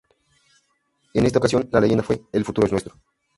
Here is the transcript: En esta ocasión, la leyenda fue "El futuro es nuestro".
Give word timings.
En 1.13 1.27
esta 1.27 1.37
ocasión, 1.37 1.69
la 1.71 1.79
leyenda 1.79 2.01
fue 2.03 2.23
"El 2.31 2.43
futuro 2.43 2.65
es 2.65 2.71
nuestro". 2.71 2.95